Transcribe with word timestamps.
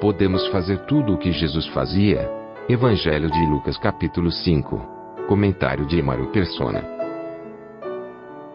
Podemos 0.00 0.46
fazer 0.46 0.78
tudo 0.86 1.12
o 1.12 1.18
que 1.18 1.30
Jesus 1.30 1.66
fazia? 1.74 2.26
Evangelho 2.70 3.30
de 3.30 3.46
Lucas, 3.50 3.76
capítulo 3.76 4.30
5. 4.30 4.80
Comentário 5.28 5.84
de 5.84 5.98
Emaro 5.98 6.28
Persona. 6.28 6.82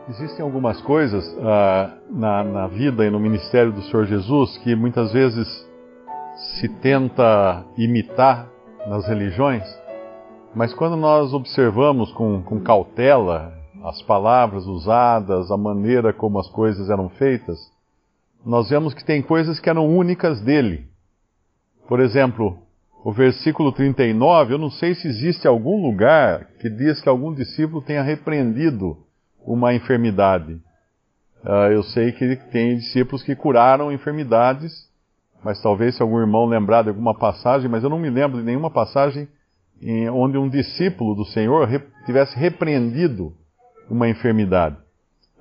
Existem 0.10 0.44
algumas 0.44 0.82
coisas 0.82 1.24
ah, 1.44 2.00
na, 2.10 2.44
na 2.44 2.68
vida 2.68 3.06
e 3.06 3.12
no 3.12 3.20
ministério 3.20 3.72
do 3.72 3.84
Senhor 3.84 4.08
Jesus 4.08 4.58
que 4.58 4.76
muitas 4.76 5.14
vezes 5.14 5.48
se 6.60 6.68
tenta 6.68 7.64
imitar 7.78 8.50
nas 8.88 9.08
religiões, 9.08 9.64
mas 10.56 10.74
quando 10.74 10.96
nós 10.96 11.32
observamos 11.32 12.12
com, 12.14 12.42
com 12.42 12.60
cautela 12.60 13.54
as 13.84 14.02
palavras 14.02 14.66
usadas, 14.66 15.52
a 15.52 15.58
maneira 15.58 16.12
como 16.12 16.40
as 16.40 16.48
coisas 16.50 16.90
eram 16.90 17.08
feitas, 17.08 17.60
nós 18.44 18.68
vemos 18.72 18.96
que 18.96 19.06
tem 19.06 19.22
coisas 19.22 19.60
que 19.60 19.70
eram 19.70 19.88
únicas 19.88 20.42
dele. 20.42 20.95
Por 21.88 22.00
exemplo, 22.00 22.58
o 23.04 23.12
versículo 23.12 23.72
39, 23.72 24.54
eu 24.54 24.58
não 24.58 24.72
sei 24.72 24.96
se 24.96 25.08
existe 25.08 25.48
algum 25.48 25.86
lugar 25.86 26.48
que 26.60 26.70
diz 26.70 27.00
que 27.00 27.08
algum 27.08 27.34
discípulo 27.34 27.82
tenha 27.82 28.02
repreendido 28.02 28.98
uma 29.46 29.74
enfermidade. 29.74 30.54
Uh, 31.44 31.72
eu 31.72 31.84
sei 31.84 32.12
que 32.12 32.36
tem 32.52 32.78
discípulos 32.78 33.22
que 33.22 33.36
curaram 33.36 33.92
enfermidades, 33.92 34.90
mas 35.44 35.62
talvez 35.62 35.96
se 35.96 36.02
algum 36.02 36.20
irmão 36.20 36.48
lembrar 36.48 36.82
de 36.82 36.90
alguma 36.90 37.14
passagem, 37.14 37.70
mas 37.70 37.84
eu 37.84 37.90
não 37.90 38.00
me 38.00 38.10
lembro 38.10 38.40
de 38.40 38.44
nenhuma 38.44 38.72
passagem 38.72 39.28
em, 39.80 40.10
onde 40.10 40.40
um 40.40 40.50
discípulo 40.50 41.14
do 41.14 41.26
Senhor 41.26 41.70
tivesse 42.08 42.36
repreendido 42.36 43.32
uma 43.88 44.10
enfermidade. 44.10 44.78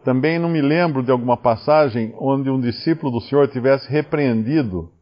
Também 0.05 0.39
não 0.39 0.51
me 0.51 0.61
lembro 0.61 1.03
de 1.03 1.11
alguma 1.11 1.39
passagem 1.39 2.15
onde 2.19 2.51
um 2.51 2.61
discípulo 2.61 3.11
do 3.11 3.23
Senhor 3.23 3.49
tivesse 3.49 3.91
repreendido 3.91 4.93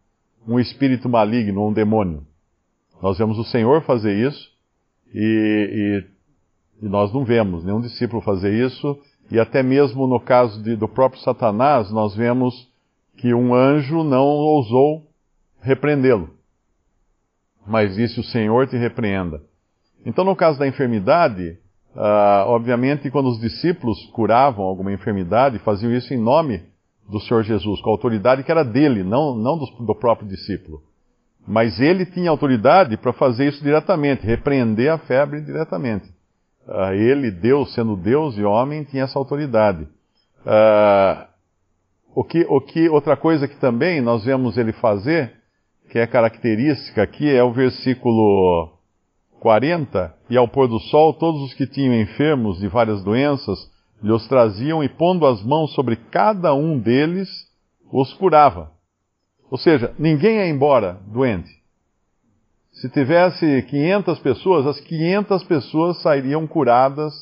um 0.46 0.58
espírito 0.58 1.08
maligno, 1.08 1.68
um 1.68 1.72
demônio. 1.72 2.26
Nós 3.00 3.18
vemos 3.18 3.38
o 3.38 3.44
Senhor 3.44 3.82
fazer 3.82 4.14
isso 4.14 4.50
e, 5.12 6.04
e, 6.80 6.86
e 6.86 6.88
nós 6.88 7.12
não 7.12 7.24
vemos 7.24 7.64
nenhum 7.64 7.80
discípulo 7.80 8.22
fazer 8.22 8.52
isso. 8.52 8.98
E 9.30 9.38
até 9.38 9.62
mesmo 9.62 10.06
no 10.06 10.20
caso 10.20 10.62
de, 10.62 10.76
do 10.76 10.88
próprio 10.88 11.20
Satanás, 11.22 11.90
nós 11.90 12.14
vemos 12.14 12.70
que 13.16 13.32
um 13.34 13.54
anjo 13.54 14.02
não 14.02 14.24
ousou 14.24 15.06
repreendê-lo. 15.60 16.30
Mas 17.66 17.94
disse: 17.94 18.20
O 18.20 18.24
Senhor 18.24 18.66
te 18.66 18.76
repreenda. 18.76 19.40
Então, 20.04 20.24
no 20.24 20.34
caso 20.34 20.58
da 20.58 20.66
enfermidade, 20.66 21.58
uh, 21.94 22.48
obviamente, 22.48 23.10
quando 23.10 23.28
os 23.28 23.40
discípulos 23.40 24.04
curavam 24.06 24.64
alguma 24.64 24.92
enfermidade, 24.92 25.60
faziam 25.60 25.92
isso 25.92 26.12
em 26.12 26.18
nome 26.18 26.71
do 27.08 27.20
Senhor 27.20 27.42
Jesus, 27.42 27.80
com 27.80 27.90
a 27.90 27.92
autoridade 27.92 28.42
que 28.42 28.50
era 28.50 28.64
dele, 28.64 29.02
não, 29.02 29.36
não 29.36 29.58
do, 29.58 29.66
do 29.84 29.94
próprio 29.94 30.28
discípulo. 30.28 30.82
Mas 31.46 31.80
ele 31.80 32.06
tinha 32.06 32.30
autoridade 32.30 32.96
para 32.96 33.12
fazer 33.12 33.48
isso 33.48 33.62
diretamente, 33.62 34.24
repreender 34.24 34.92
a 34.92 34.98
febre 34.98 35.40
diretamente. 35.40 36.08
Uh, 36.66 36.92
ele, 36.92 37.30
Deus, 37.30 37.74
sendo 37.74 37.96
Deus 37.96 38.38
e 38.38 38.44
homem, 38.44 38.84
tinha 38.84 39.02
essa 39.02 39.18
autoridade. 39.18 39.82
Uh, 40.46 41.26
o 42.14 42.22
que, 42.22 42.46
o 42.48 42.60
que, 42.60 42.88
outra 42.88 43.16
coisa 43.16 43.48
que 43.48 43.56
também 43.56 44.00
nós 44.00 44.24
vemos 44.24 44.56
ele 44.56 44.72
fazer, 44.72 45.32
que 45.90 45.98
é 45.98 46.06
característica 46.06 47.02
aqui, 47.02 47.28
é 47.28 47.42
o 47.42 47.52
versículo 47.52 48.70
40, 49.40 50.14
e 50.30 50.36
ao 50.36 50.46
pôr 50.46 50.68
do 50.68 50.78
sol, 50.78 51.12
todos 51.14 51.42
os 51.42 51.54
que 51.54 51.66
tinham 51.66 51.94
enfermos 51.94 52.60
de 52.60 52.68
várias 52.68 53.02
doenças, 53.02 53.58
lhes 54.02 54.26
traziam 54.26 54.82
e 54.82 54.88
pondo 54.88 55.26
as 55.26 55.42
mãos 55.42 55.72
sobre 55.74 55.96
cada 55.96 56.54
um 56.54 56.78
deles, 56.78 57.28
os 57.92 58.12
curava. 58.14 58.70
Ou 59.50 59.58
seja, 59.58 59.94
ninguém 59.98 60.36
ia 60.36 60.48
embora 60.48 60.98
doente. 61.06 61.50
Se 62.72 62.88
tivesse 62.88 63.62
500 63.62 64.18
pessoas, 64.18 64.66
as 64.66 64.80
500 64.80 65.44
pessoas 65.44 66.00
sairiam 66.02 66.46
curadas 66.46 67.12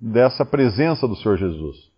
dessa 0.00 0.44
presença 0.44 1.08
do 1.08 1.16
Senhor 1.16 1.38
Jesus. 1.38 1.90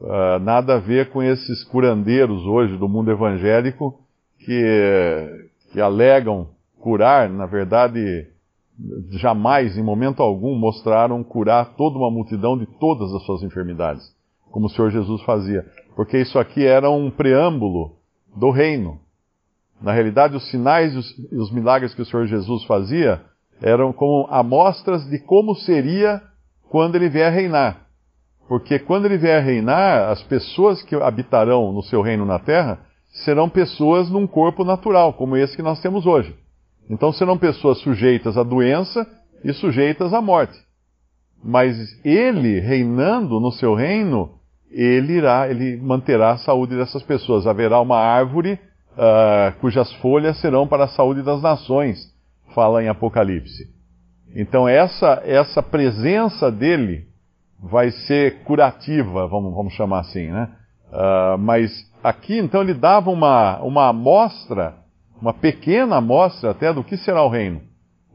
Uh, 0.00 0.38
nada 0.40 0.76
a 0.76 0.78
ver 0.78 1.10
com 1.10 1.22
esses 1.22 1.64
curandeiros 1.64 2.46
hoje 2.46 2.76
do 2.78 2.88
mundo 2.88 3.10
evangélico 3.10 4.00
que, 4.38 5.50
que 5.72 5.80
alegam 5.80 6.48
curar, 6.78 7.28
na 7.28 7.46
verdade, 7.46 8.26
jamais, 9.10 9.76
em 9.76 9.82
momento 9.82 10.22
algum, 10.22 10.54
mostraram 10.56 11.22
curar 11.22 11.74
toda 11.76 11.98
uma 11.98 12.10
multidão 12.10 12.56
de 12.56 12.66
todas 12.78 13.12
as 13.14 13.22
suas 13.24 13.42
enfermidades, 13.42 14.04
como 14.50 14.66
o 14.66 14.70
Senhor 14.70 14.90
Jesus 14.90 15.22
fazia. 15.22 15.64
Porque 15.94 16.18
isso 16.18 16.38
aqui 16.38 16.64
era 16.64 16.90
um 16.90 17.10
preâmbulo 17.10 17.96
do 18.36 18.50
reino. 18.50 18.98
Na 19.80 19.92
realidade, 19.92 20.36
os 20.36 20.48
sinais 20.50 20.94
e 21.32 21.36
os 21.36 21.50
milagres 21.50 21.94
que 21.94 22.02
o 22.02 22.06
Senhor 22.06 22.26
Jesus 22.26 22.64
fazia 22.64 23.22
eram 23.62 23.92
como 23.92 24.26
amostras 24.30 25.04
de 25.08 25.18
como 25.18 25.54
seria 25.54 26.22
quando 26.68 26.96
ele 26.96 27.08
vier 27.08 27.32
reinar. 27.32 27.86
Porque 28.48 28.78
quando 28.78 29.04
ele 29.04 29.16
vier 29.16 29.42
reinar, 29.42 30.10
as 30.10 30.22
pessoas 30.24 30.82
que 30.82 30.94
habitarão 30.96 31.72
no 31.72 31.82
seu 31.82 32.02
reino 32.02 32.24
na 32.24 32.38
terra 32.38 32.80
serão 33.24 33.48
pessoas 33.48 34.10
num 34.10 34.26
corpo 34.26 34.64
natural, 34.64 35.12
como 35.14 35.36
esse 35.36 35.56
que 35.56 35.62
nós 35.62 35.80
temos 35.80 36.06
hoje. 36.06 36.34
Então 36.90 37.12
serão 37.12 37.38
pessoas 37.38 37.78
sujeitas 37.78 38.36
à 38.36 38.42
doença 38.42 39.06
e 39.44 39.52
sujeitas 39.52 40.12
à 40.12 40.20
morte. 40.20 40.58
Mas 41.42 41.76
ele, 42.04 42.58
reinando 42.58 43.38
no 43.38 43.52
seu 43.52 43.74
reino, 43.74 44.34
ele 44.70 45.14
irá, 45.14 45.48
ele 45.48 45.76
manterá 45.76 46.32
a 46.32 46.38
saúde 46.38 46.76
dessas 46.76 47.02
pessoas. 47.04 47.46
Haverá 47.46 47.80
uma 47.80 47.96
árvore 47.96 48.58
uh, 48.92 49.58
cujas 49.60 49.92
folhas 49.94 50.38
serão 50.40 50.66
para 50.66 50.84
a 50.84 50.88
saúde 50.88 51.22
das 51.22 51.40
nações, 51.40 52.12
fala 52.54 52.82
em 52.82 52.88
Apocalipse. 52.88 53.68
Então 54.34 54.68
essa, 54.68 55.22
essa 55.24 55.62
presença 55.62 56.50
dele 56.50 57.06
vai 57.62 57.90
ser 57.90 58.42
curativa, 58.42 59.26
vamos, 59.28 59.54
vamos 59.54 59.72
chamar 59.74 60.00
assim, 60.00 60.28
né? 60.28 60.48
Uh, 60.92 61.38
mas 61.38 61.70
aqui 62.02 62.36
então 62.38 62.62
ele 62.62 62.74
dava 62.74 63.10
uma, 63.10 63.60
uma 63.60 63.88
amostra, 63.88 64.74
uma 65.20 65.34
pequena 65.34 65.96
amostra 65.96 66.50
até 66.50 66.72
do 66.72 66.84
que 66.84 66.96
será 66.96 67.22
o 67.22 67.28
reino. 67.28 67.60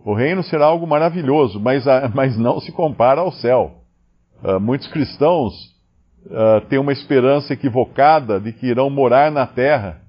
O 0.03 0.13
reino 0.13 0.43
será 0.43 0.66
algo 0.66 0.85
maravilhoso, 0.85 1.59
mas, 1.59 1.85
uh, 1.85 2.09
mas 2.13 2.38
não 2.38 2.59
se 2.59 2.71
compara 2.71 3.21
ao 3.21 3.31
céu. 3.31 3.81
Uh, 4.43 4.59
muitos 4.59 4.88
cristãos 4.88 5.75
têm 6.69 6.79
uma 6.79 6.91
esperança 6.91 7.53
equivocada 7.53 8.39
de 8.39 8.51
que 8.51 8.66
irão 8.66 8.89
morar 8.89 9.31
na 9.31 9.45
terra 9.45 10.01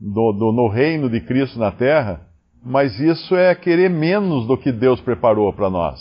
do, 0.00 0.32
do, 0.32 0.52
no 0.52 0.68
reino 0.68 1.10
de 1.10 1.20
Cristo 1.20 1.58
na 1.58 1.70
terra, 1.70 2.22
mas 2.64 2.98
isso 2.98 3.36
é 3.36 3.54
querer 3.54 3.90
menos 3.90 4.46
do 4.46 4.56
que 4.56 4.72
Deus 4.72 5.00
preparou 5.00 5.52
para 5.52 5.68
nós. 5.68 6.00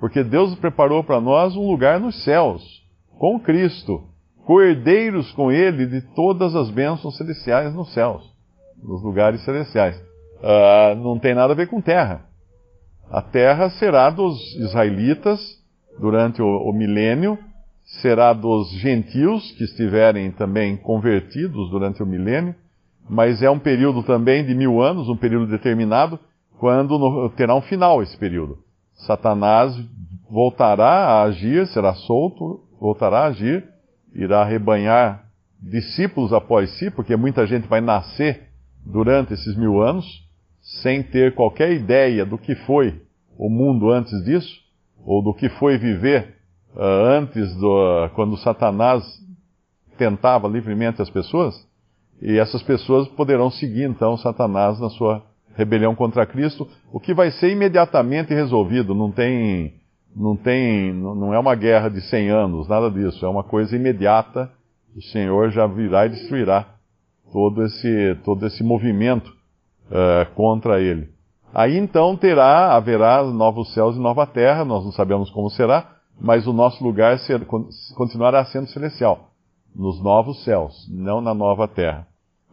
Porque 0.00 0.22
Deus 0.22 0.54
preparou 0.56 1.02
para 1.04 1.20
nós 1.20 1.56
um 1.56 1.70
lugar 1.70 2.00
nos 2.00 2.22
céus, 2.24 2.62
com 3.18 3.38
Cristo, 3.40 4.04
coerdeiros 4.44 5.30
com 5.32 5.50
Ele 5.50 5.86
de 5.86 6.00
todas 6.14 6.54
as 6.54 6.70
bênçãos 6.70 7.16
celestiais 7.16 7.74
nos 7.74 7.92
céus, 7.94 8.22
nos 8.82 9.02
lugares 9.02 9.44
celestiais. 9.44 9.96
Uh, 10.38 10.94
não 10.96 11.18
tem 11.18 11.34
nada 11.34 11.52
a 11.52 11.56
ver 11.56 11.68
com 11.68 11.80
terra. 11.80 12.26
A 13.10 13.22
terra 13.22 13.70
será 13.70 14.10
dos 14.10 14.38
israelitas 14.56 15.40
durante 15.98 16.42
o, 16.42 16.46
o 16.46 16.72
milênio, 16.72 17.38
será 18.02 18.32
dos 18.32 18.70
gentios 18.80 19.52
que 19.52 19.64
estiverem 19.64 20.30
também 20.32 20.76
convertidos 20.76 21.70
durante 21.70 22.02
o 22.02 22.06
milênio, 22.06 22.54
mas 23.08 23.42
é 23.42 23.48
um 23.48 23.58
período 23.58 24.02
também 24.02 24.44
de 24.44 24.54
mil 24.54 24.82
anos, 24.82 25.08
um 25.08 25.16
período 25.16 25.46
determinado, 25.46 26.18
quando 26.58 26.98
no, 26.98 27.30
terá 27.30 27.54
um 27.54 27.60
final 27.60 28.02
esse 28.02 28.16
período. 28.16 28.58
Satanás 29.06 29.72
voltará 30.28 30.88
a 30.88 31.22
agir, 31.22 31.66
será 31.68 31.94
solto, 31.94 32.60
voltará 32.80 33.20
a 33.20 33.26
agir, 33.26 33.64
irá 34.14 34.44
rebanhar 34.44 35.24
discípulos 35.60 36.32
após 36.32 36.70
si, 36.78 36.90
porque 36.90 37.14
muita 37.16 37.46
gente 37.46 37.68
vai 37.68 37.80
nascer 37.80 38.45
durante 38.86 39.34
esses 39.34 39.56
mil 39.56 39.82
anos, 39.82 40.06
sem 40.82 41.02
ter 41.02 41.34
qualquer 41.34 41.72
ideia 41.72 42.24
do 42.24 42.38
que 42.38 42.54
foi 42.54 43.02
o 43.36 43.50
mundo 43.50 43.90
antes 43.90 44.24
disso, 44.24 44.64
ou 45.04 45.22
do 45.22 45.34
que 45.34 45.48
foi 45.48 45.76
viver 45.76 46.36
uh, 46.74 46.80
antes 46.80 47.54
do, 47.56 47.68
uh, 47.68 48.08
quando 48.14 48.36
Satanás 48.38 49.04
tentava 49.98 50.48
livremente 50.48 51.02
as 51.02 51.10
pessoas. 51.10 51.54
E 52.20 52.38
essas 52.38 52.62
pessoas 52.62 53.06
poderão 53.08 53.50
seguir 53.50 53.84
então 53.84 54.16
Satanás 54.16 54.80
na 54.80 54.88
sua 54.90 55.22
rebelião 55.54 55.94
contra 55.94 56.26
Cristo, 56.26 56.68
o 56.92 57.00
que 57.00 57.14
vai 57.14 57.30
ser 57.30 57.50
imediatamente 57.50 58.32
resolvido, 58.32 58.94
não 58.94 59.10
tem 59.10 59.74
não 60.14 60.36
tem 60.36 60.92
não 60.92 61.32
é 61.34 61.38
uma 61.38 61.54
guerra 61.54 61.88
de 61.88 62.00
100 62.00 62.28
anos, 62.30 62.68
nada 62.68 62.90
disso, 62.90 63.24
é 63.24 63.28
uma 63.28 63.44
coisa 63.44 63.74
imediata. 63.74 64.50
O 64.94 65.02
Senhor 65.02 65.50
já 65.50 65.66
virá 65.66 66.06
e 66.06 66.10
destruirá 66.10 66.75
todo 67.36 67.62
esse 67.64 68.16
todo 68.24 68.46
esse 68.46 68.64
movimento 68.64 69.30
uh, 69.90 70.34
contra 70.34 70.80
ele. 70.80 71.10
Aí 71.54 71.76
então 71.76 72.16
terá, 72.16 72.74
haverá 72.74 73.22
novos 73.24 73.74
céus 73.74 73.94
e 73.94 74.00
nova 74.00 74.26
terra, 74.26 74.64
nós 74.64 74.82
não 74.82 74.90
sabemos 74.90 75.28
como 75.28 75.50
será, 75.50 75.96
mas 76.18 76.46
o 76.46 76.52
nosso 76.54 76.82
lugar 76.82 77.18
ser, 77.18 77.46
continuará 77.94 78.42
sendo 78.46 78.68
celestial, 78.68 79.28
nos 79.74 80.02
novos 80.02 80.42
céus, 80.44 80.88
não 80.90 81.20
na 81.20 81.34
nova 81.34 81.68
terra. 81.68 82.06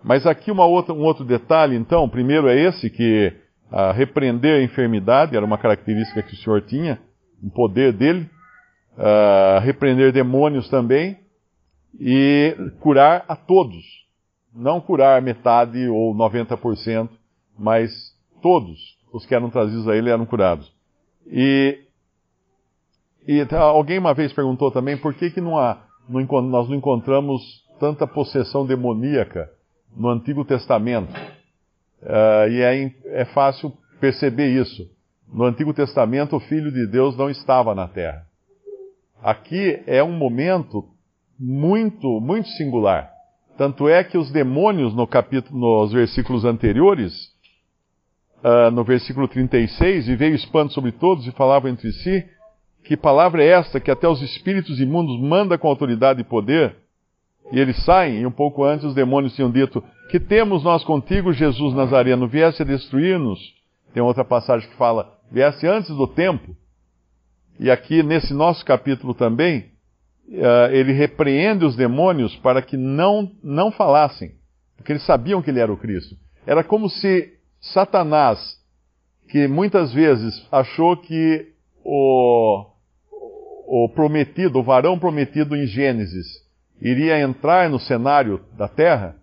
Mas 0.03 0.27
aqui 0.27 0.51
outra, 0.51 0.93
um 0.93 1.03
outro 1.03 1.23
detalhe, 1.23 1.77
então, 1.77 2.09
primeiro 2.09 2.49
é 2.49 2.59
esse, 2.59 2.89
que 2.89 3.31
a 3.71 3.93
repreender 3.93 4.59
a 4.59 4.63
enfermidade 4.63 5.33
era 5.33 5.45
uma 5.45 5.57
característica 5.57 6.21
que 6.21 6.33
o 6.33 6.37
Senhor 6.37 6.61
tinha, 6.63 6.99
um 7.41 7.49
poder 7.49 7.93
dele, 7.93 8.29
a 8.97 9.59
repreender 9.59 10.11
demônios 10.11 10.67
também, 10.67 11.17
e 11.97 12.53
curar 12.81 13.23
a 13.29 13.35
todos. 13.37 14.02
Não 14.55 14.79
curar 14.79 15.21
metade 15.21 15.87
ou 15.87 16.13
90%, 16.15 17.09
mas 17.57 17.91
todos 18.41 18.97
os 19.11 19.25
que 19.25 19.33
eram 19.33 19.49
trazidos 19.49 19.87
a 19.87 19.95
ele 19.95 20.09
eram 20.09 20.25
curados. 20.25 20.71
E 21.27 21.79
e 23.25 23.45
tá, 23.45 23.59
alguém 23.59 23.99
uma 23.99 24.13
vez 24.13 24.33
perguntou 24.33 24.69
também 24.69 24.97
por 24.97 25.13
que, 25.13 25.31
que 25.31 25.39
não 25.39 25.57
há, 25.57 25.81
não, 26.09 26.41
nós 26.41 26.67
não 26.67 26.75
encontramos 26.75 27.41
tanta 27.79 28.05
possessão 28.05 28.65
demoníaca 28.65 29.49
no 29.95 30.09
Antigo 30.09 30.43
Testamento. 30.43 31.13
Uh, 32.01 32.49
e 32.49 32.61
é, 32.61 32.91
é 33.21 33.25
fácil 33.25 33.71
perceber 33.99 34.49
isso. 34.49 34.89
No 35.33 35.45
Antigo 35.45 35.73
Testamento, 35.73 36.35
o 36.35 36.39
Filho 36.41 36.71
de 36.71 36.85
Deus 36.85 37.15
não 37.15 37.29
estava 37.29 37.73
na 37.73 37.87
terra. 37.87 38.25
Aqui 39.21 39.81
é 39.87 40.03
um 40.03 40.11
momento 40.11 40.85
muito, 41.39 42.19
muito 42.19 42.49
singular. 42.49 43.12
Tanto 43.57 43.87
é 43.87 44.03
que 44.03 44.17
os 44.17 44.31
demônios, 44.31 44.95
no 44.95 45.05
capítulo, 45.05 45.59
nos 45.59 45.91
versículos 45.91 46.43
anteriores, 46.43 47.13
uh, 48.43 48.71
no 48.71 48.83
versículo 48.83 49.27
36, 49.27 50.09
e 50.09 50.15
veio 50.15 50.35
espanto 50.35 50.73
sobre 50.73 50.91
todos 50.91 51.27
e 51.27 51.31
falavam 51.31 51.69
entre 51.69 51.91
si, 51.91 52.25
que 52.83 52.97
palavra 52.97 53.43
é 53.43 53.47
esta 53.47 53.79
que 53.79 53.91
até 53.91 54.07
os 54.07 54.21
espíritos 54.21 54.79
imundos 54.79 55.19
manda 55.21 55.57
com 55.57 55.67
autoridade 55.67 56.21
e 56.21 56.25
poder? 56.25 56.75
E 57.51 57.59
eles 57.59 57.81
saem, 57.85 58.21
e 58.21 58.25
um 58.25 58.31
pouco 58.31 58.63
antes 58.63 58.85
os 58.85 58.95
demônios 58.95 59.35
tinham 59.35 59.51
dito: 59.51 59.83
Que 60.09 60.19
temos 60.19 60.63
nós 60.63 60.83
contigo, 60.83 61.31
Jesus 61.31 61.73
Nazareno? 61.73 62.27
Viesse 62.27 62.61
a 62.61 62.65
destruir-nos? 62.65 63.39
Tem 63.93 64.01
outra 64.01 64.25
passagem 64.25 64.67
que 64.67 64.75
fala: 64.75 65.17
Viesse 65.31 65.67
antes 65.67 65.89
do 65.95 66.07
tempo. 66.07 66.55
E 67.59 67.69
aqui, 67.69 68.01
nesse 68.01 68.33
nosso 68.33 68.65
capítulo 68.65 69.13
também, 69.13 69.72
uh, 70.29 70.71
ele 70.71 70.93
repreende 70.93 71.65
os 71.65 71.75
demônios 71.75 72.35
para 72.37 72.61
que 72.61 72.77
não, 72.77 73.31
não 73.43 73.71
falassem, 73.71 74.31
porque 74.75 74.91
eles 74.91 75.05
sabiam 75.05 75.41
que 75.41 75.49
ele 75.49 75.59
era 75.59 75.71
o 75.71 75.77
Cristo. 75.77 76.15
Era 76.45 76.63
como 76.63 76.89
se 76.89 77.33
Satanás, 77.61 78.57
que 79.29 79.47
muitas 79.47 79.93
vezes 79.93 80.45
achou 80.51 80.97
que 80.97 81.53
o, 81.83 82.65
o 83.67 83.89
prometido, 83.89 84.59
o 84.59 84.63
varão 84.63 84.99
prometido 84.99 85.55
em 85.55 85.65
Gênesis, 85.65 86.27
iria 86.81 87.19
entrar 87.19 87.69
no 87.69 87.79
cenário 87.79 88.41
da 88.57 88.67
terra, 88.67 89.15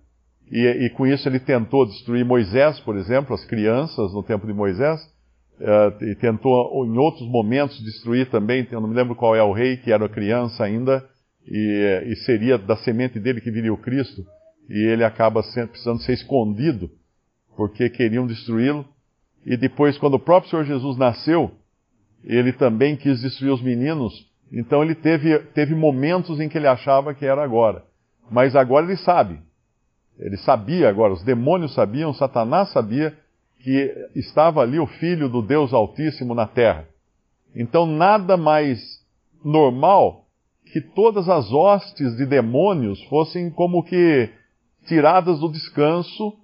e, 0.50 0.67
e, 0.87 0.91
com 0.91 1.06
isso 1.06 1.29
ele 1.29 1.38
tentou 1.38 1.87
destruir 1.87 2.25
Moisés, 2.25 2.81
por 2.81 2.96
exemplo, 2.96 3.35
as 3.35 3.44
crianças 3.44 4.12
no 4.12 4.23
tempo 4.23 4.46
de 4.46 4.53
Moisés, 4.53 5.00
uh, 5.60 6.04
e 6.04 6.14
tentou 6.14 6.84
em 6.86 6.98
outros 6.98 7.28
momentos 7.28 7.82
destruir 7.84 8.30
também, 8.30 8.66
eu 8.70 8.80
não 8.80 8.88
me 8.88 8.94
lembro 8.94 9.14
qual 9.14 9.36
é 9.36 9.42
o 9.42 9.52
rei, 9.52 9.76
que 9.76 9.92
era 9.92 10.08
criança 10.08 10.64
ainda, 10.64 11.04
e, 11.46 12.04
e 12.06 12.16
seria 12.24 12.58
da 12.58 12.76
semente 12.76 13.18
dele 13.18 13.40
que 13.40 13.50
viria 13.50 13.72
o 13.72 13.78
Cristo, 13.78 14.24
e 14.68 14.78
ele 14.78 15.04
acaba 15.04 15.42
precisando 15.42 16.00
ser 16.02 16.14
escondido, 16.14 16.90
porque 17.56 17.90
queriam 17.90 18.26
destruí-lo. 18.26 18.86
E 19.44 19.56
depois, 19.56 19.98
quando 19.98 20.14
o 20.14 20.20
próprio 20.20 20.50
Senhor 20.50 20.64
Jesus 20.64 20.96
nasceu, 20.96 21.50
ele 22.24 22.52
também 22.52 22.96
quis 22.96 23.20
destruir 23.20 23.52
os 23.52 23.62
meninos, 23.62 24.12
então 24.52 24.82
ele 24.82 24.94
teve, 24.94 25.38
teve 25.54 25.74
momentos 25.74 26.40
em 26.40 26.48
que 26.48 26.58
ele 26.58 26.66
achava 26.66 27.14
que 27.14 27.24
era 27.24 27.42
agora. 27.42 27.84
Mas 28.30 28.54
agora 28.54 28.86
ele 28.86 28.96
sabe. 28.96 29.38
Ele 30.18 30.36
sabia 30.36 30.88
agora, 30.88 31.12
os 31.12 31.24
demônios 31.24 31.74
sabiam, 31.74 32.12
Satanás 32.12 32.70
sabia 32.70 33.16
que 33.62 33.94
estava 34.14 34.62
ali 34.62 34.78
o 34.78 34.86
Filho 34.86 35.28
do 35.28 35.42
Deus 35.42 35.72
Altíssimo 35.72 36.34
na 36.34 36.46
terra. 36.46 36.88
Então 37.54 37.86
nada 37.86 38.36
mais 38.36 38.80
normal 39.44 40.26
que 40.72 40.80
todas 40.80 41.28
as 41.28 41.52
hostes 41.52 42.16
de 42.16 42.24
demônios 42.24 43.02
fossem 43.04 43.50
como 43.50 43.82
que 43.82 44.30
tiradas 44.86 45.40
do 45.40 45.50
descanso 45.50 46.34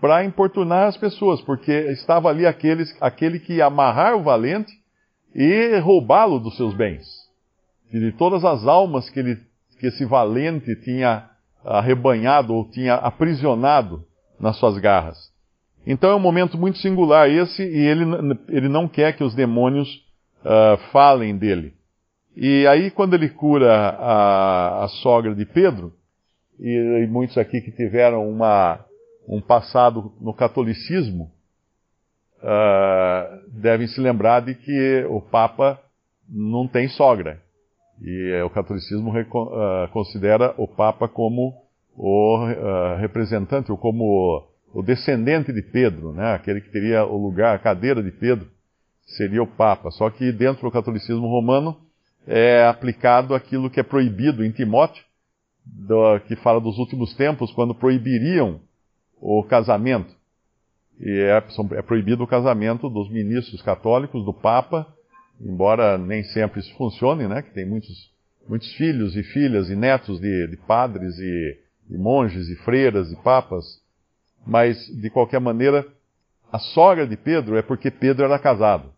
para 0.00 0.24
importunar 0.24 0.88
as 0.88 0.96
pessoas, 0.96 1.40
porque 1.40 1.72
estava 1.72 2.28
ali 2.28 2.44
aqueles, 2.44 2.94
aquele 3.00 3.38
que 3.38 3.54
ia 3.54 3.66
amarrar 3.66 4.16
o 4.16 4.22
valente 4.22 4.72
e 5.34 5.78
roubá-lo 5.78 6.40
dos 6.40 6.56
seus 6.56 6.74
bens 6.74 7.22
e 7.92 8.00
de 8.00 8.12
todas 8.12 8.44
as 8.44 8.66
almas 8.66 9.10
que, 9.10 9.20
ele, 9.20 9.38
que 9.78 9.86
esse 9.88 10.04
valente 10.04 10.74
tinha 10.76 11.28
arrebanhado 11.64 12.54
ou 12.54 12.68
tinha 12.68 12.94
aprisionado 12.94 14.04
nas 14.40 14.56
suas 14.56 14.78
garras. 14.78 15.31
Então 15.86 16.10
é 16.10 16.14
um 16.14 16.20
momento 16.20 16.56
muito 16.56 16.78
singular 16.78 17.28
esse, 17.28 17.62
e 17.62 17.86
ele, 17.86 18.04
ele 18.48 18.68
não 18.68 18.86
quer 18.86 19.16
que 19.16 19.24
os 19.24 19.34
demônios 19.34 19.88
uh, 20.44 20.76
falem 20.92 21.36
dele. 21.36 21.74
E 22.36 22.66
aí, 22.66 22.90
quando 22.90 23.14
ele 23.14 23.28
cura 23.28 23.72
a, 23.72 24.84
a 24.84 24.88
sogra 24.88 25.34
de 25.34 25.44
Pedro, 25.44 25.92
e, 26.58 27.02
e, 27.02 27.06
muitos 27.06 27.36
aqui 27.36 27.60
que 27.60 27.72
tiveram 27.72 28.28
uma, 28.28 28.84
um 29.28 29.40
passado 29.40 30.12
no 30.20 30.32
catolicismo, 30.32 31.30
uh, 32.38 33.60
devem 33.60 33.86
se 33.86 34.00
lembrar 34.00 34.40
de 34.40 34.54
que 34.54 35.04
o 35.10 35.20
Papa 35.20 35.80
não 36.28 36.66
tem 36.66 36.88
sogra. 36.88 37.40
E 38.00 38.40
o 38.42 38.50
catolicismo 38.50 39.12
uh, 39.12 39.88
considera 39.92 40.54
o 40.56 40.66
Papa 40.66 41.08
como 41.08 41.54
o 41.94 42.38
uh, 42.38 42.96
representante, 42.98 43.70
ou 43.70 43.76
como 43.76 44.51
o, 44.72 44.82
descendente 44.82 45.52
de 45.52 45.62
Pedro, 45.62 46.12
né? 46.12 46.34
aquele 46.34 46.60
que 46.60 46.70
teria 46.70 47.04
o 47.04 47.16
lugar, 47.16 47.54
a 47.54 47.58
cadeira 47.58 48.02
de 48.02 48.10
Pedro, 48.10 48.48
seria 49.04 49.42
o 49.42 49.46
Papa. 49.46 49.90
Só 49.90 50.10
que 50.10 50.32
dentro 50.32 50.62
do 50.62 50.70
catolicismo 50.70 51.26
romano 51.26 51.76
é 52.26 52.64
aplicado 52.66 53.34
aquilo 53.34 53.70
que 53.70 53.80
é 53.80 53.82
proibido 53.82 54.44
em 54.44 54.50
Timóteo, 54.50 55.04
do, 55.64 56.20
que 56.20 56.36
fala 56.36 56.60
dos 56.60 56.78
últimos 56.78 57.14
tempos, 57.14 57.52
quando 57.52 57.74
proibiriam 57.74 58.60
o 59.20 59.44
casamento. 59.44 60.12
E 61.00 61.10
é, 61.10 61.42
é 61.78 61.82
proibido 61.82 62.24
o 62.24 62.26
casamento 62.26 62.88
dos 62.88 63.10
ministros 63.10 63.62
católicos, 63.62 64.24
do 64.24 64.32
Papa, 64.32 64.86
embora 65.40 65.98
nem 65.98 66.22
sempre 66.24 66.60
isso 66.60 66.74
funcione, 66.76 67.26
né? 67.26 67.42
Que 67.42 67.50
tem 67.52 67.66
muitos, 67.66 68.10
muitos 68.48 68.72
filhos 68.74 69.16
e 69.16 69.22
filhas 69.22 69.70
e 69.70 69.76
netos 69.76 70.20
de, 70.20 70.48
de 70.48 70.56
padres 70.56 71.18
e, 71.18 71.58
e 71.90 71.96
monges 71.96 72.48
e 72.48 72.56
freiras 72.64 73.10
e 73.10 73.16
papas, 73.16 73.81
mas 74.46 74.76
de 75.00 75.10
qualquer 75.10 75.40
maneira, 75.40 75.86
a 76.52 76.58
sogra 76.58 77.06
de 77.06 77.16
Pedro 77.16 77.56
é 77.56 77.62
porque 77.62 77.90
Pedro 77.90 78.24
era 78.24 78.38
casado. 78.38 78.92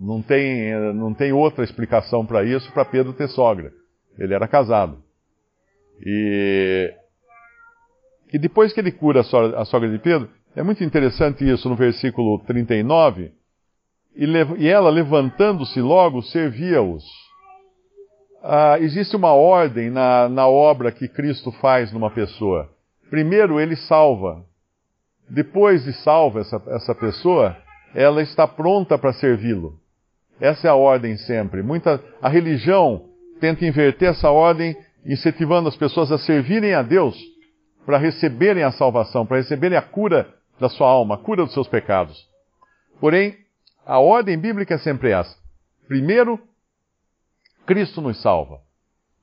Não 0.00 0.20
tem, 0.20 0.74
não 0.94 1.14
tem 1.14 1.32
outra 1.32 1.62
explicação 1.62 2.26
para 2.26 2.44
isso, 2.44 2.70
para 2.72 2.84
Pedro 2.84 3.12
ter 3.12 3.28
sogra. 3.28 3.72
Ele 4.18 4.34
era 4.34 4.48
casado. 4.48 4.98
E, 6.04 6.92
e 8.32 8.38
depois 8.38 8.72
que 8.72 8.80
ele 8.80 8.90
cura 8.90 9.20
a 9.20 9.24
sogra, 9.24 9.60
a 9.60 9.64
sogra 9.64 9.88
de 9.88 9.98
Pedro, 9.98 10.28
é 10.56 10.62
muito 10.62 10.82
interessante 10.82 11.48
isso 11.48 11.68
no 11.68 11.76
versículo 11.76 12.40
39 12.40 13.32
e, 14.14 14.26
e 14.58 14.68
ela, 14.68 14.90
levantando-se 14.90 15.80
logo, 15.80 16.22
servia-os. 16.22 17.04
Ah, 18.42 18.78
existe 18.78 19.16
uma 19.16 19.32
ordem 19.32 19.90
na, 19.90 20.28
na 20.28 20.46
obra 20.46 20.92
que 20.92 21.08
Cristo 21.08 21.50
faz 21.52 21.92
numa 21.92 22.10
pessoa. 22.10 22.70
Primeiro, 23.10 23.60
ele 23.60 23.76
salva. 23.76 24.44
Depois 25.28 25.84
de 25.84 25.92
salva 25.92 26.40
essa, 26.40 26.62
essa 26.68 26.94
pessoa, 26.94 27.56
ela 27.94 28.22
está 28.22 28.46
pronta 28.46 28.98
para 28.98 29.12
servi-lo. 29.12 29.78
Essa 30.40 30.66
é 30.66 30.70
a 30.70 30.74
ordem 30.74 31.16
sempre. 31.16 31.62
Muita, 31.62 32.02
a 32.20 32.28
religião 32.28 33.08
tenta 33.40 33.64
inverter 33.64 34.10
essa 34.10 34.30
ordem, 34.30 34.76
incentivando 35.04 35.68
as 35.68 35.76
pessoas 35.76 36.10
a 36.10 36.18
servirem 36.18 36.74
a 36.74 36.82
Deus 36.82 37.16
para 37.84 37.98
receberem 37.98 38.62
a 38.62 38.72
salvação, 38.72 39.26
para 39.26 39.36
receberem 39.36 39.76
a 39.76 39.82
cura 39.82 40.32
da 40.58 40.68
sua 40.68 40.88
alma, 40.88 41.16
a 41.16 41.18
cura 41.18 41.44
dos 41.44 41.52
seus 41.52 41.68
pecados. 41.68 42.28
Porém, 43.00 43.36
a 43.84 43.98
ordem 43.98 44.38
bíblica 44.38 44.74
é 44.74 44.78
sempre 44.78 45.10
essa. 45.10 45.36
Primeiro, 45.86 46.40
Cristo 47.66 48.00
nos 48.00 48.20
salva. 48.20 48.60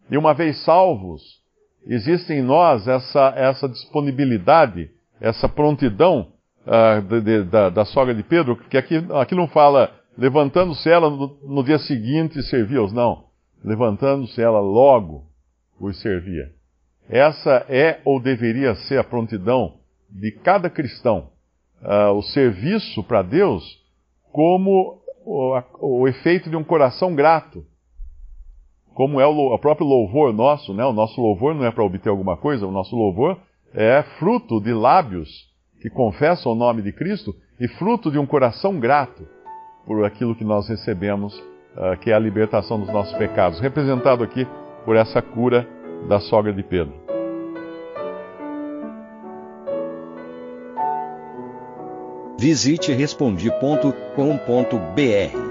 E 0.09 0.17
uma 0.17 0.33
vez 0.33 0.63
salvos, 0.63 1.40
existe 1.85 2.33
em 2.33 2.41
nós 2.41 2.87
essa, 2.87 3.33
essa 3.35 3.67
disponibilidade, 3.67 4.89
essa 5.19 5.47
prontidão 5.47 6.31
uh, 6.65 7.01
de, 7.01 7.21
de, 7.21 7.43
da, 7.43 7.69
da, 7.69 7.85
sogra 7.85 8.13
de 8.13 8.23
Pedro, 8.23 8.55
que 8.55 8.77
aqui, 8.77 8.95
aqui 9.13 9.35
não 9.35 9.47
fala 9.47 9.91
levantando-se 10.17 10.89
ela 10.89 11.09
no, 11.09 11.37
no, 11.43 11.63
dia 11.63 11.79
seguinte 11.79 12.41
servia-os, 12.43 12.91
não. 12.91 13.25
Levantando-se 13.63 14.41
ela 14.41 14.59
logo 14.59 15.25
os 15.79 15.99
servia. 16.01 16.51
Essa 17.09 17.65
é 17.67 17.99
ou 18.05 18.21
deveria 18.21 18.75
ser 18.75 18.99
a 18.99 19.03
prontidão 19.03 19.79
de 20.09 20.31
cada 20.31 20.69
cristão. 20.69 21.29
Uh, 21.81 22.13
o 22.13 22.21
serviço 22.21 23.03
para 23.03 23.21
Deus 23.21 23.63
como 24.31 25.01
o, 25.25 25.61
o, 25.79 26.07
efeito 26.07 26.49
de 26.49 26.55
um 26.55 26.63
coração 26.63 27.15
grato. 27.15 27.65
Como 28.93 29.19
é 29.19 29.25
o, 29.25 29.53
o 29.53 29.59
próprio 29.59 29.87
louvor 29.87 30.33
nosso, 30.33 30.73
né? 30.73 30.85
O 30.85 30.93
nosso 30.93 31.19
louvor 31.21 31.55
não 31.55 31.65
é 31.65 31.71
para 31.71 31.83
obter 31.83 32.09
alguma 32.09 32.37
coisa, 32.37 32.67
o 32.67 32.71
nosso 32.71 32.95
louvor 32.95 33.37
é 33.73 34.03
fruto 34.19 34.59
de 34.59 34.73
lábios 34.73 35.29
que 35.81 35.89
confessam 35.89 36.51
o 36.51 36.55
nome 36.55 36.81
de 36.81 36.91
Cristo 36.91 37.33
e 37.59 37.67
fruto 37.67 38.11
de 38.11 38.19
um 38.19 38.25
coração 38.25 38.79
grato 38.79 39.25
por 39.85 40.05
aquilo 40.05 40.35
que 40.35 40.43
nós 40.43 40.67
recebemos, 40.67 41.37
uh, 41.39 41.97
que 42.01 42.11
é 42.11 42.13
a 42.13 42.19
libertação 42.19 42.79
dos 42.79 42.89
nossos 42.89 43.17
pecados, 43.17 43.59
representado 43.59 44.23
aqui 44.23 44.45
por 44.85 44.95
essa 44.95 45.21
cura 45.21 45.67
da 46.07 46.19
sogra 46.19 46.53
de 46.53 46.63
Pedro. 46.63 46.93
Visite 52.37 52.91
respondi.com.br. 52.91 55.50